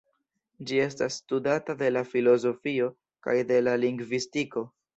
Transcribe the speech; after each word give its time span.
Ĝi 0.69 0.79
estas 0.85 1.17
studata 1.21 1.75
de 1.83 1.91
la 1.93 2.03
filozofio 2.15 2.89
kaj 3.29 3.39
de 3.53 3.63
la 3.69 3.79
lingvistiko. 3.87 4.69